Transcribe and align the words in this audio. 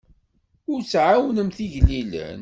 Ur 0.71 0.79
tɛawnemt 0.91 1.57
igellilen. 1.65 2.39